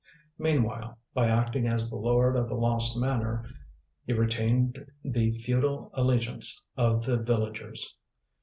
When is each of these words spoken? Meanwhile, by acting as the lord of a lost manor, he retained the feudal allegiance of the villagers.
Meanwhile, 0.39 0.97
by 1.13 1.27
acting 1.29 1.67
as 1.67 1.91
the 1.91 1.95
lord 1.95 2.35
of 2.35 2.49
a 2.49 2.55
lost 2.55 2.99
manor, 2.99 3.47
he 4.07 4.13
retained 4.13 4.83
the 5.03 5.31
feudal 5.33 5.91
allegiance 5.93 6.65
of 6.75 7.03
the 7.05 7.17
villagers. 7.17 7.95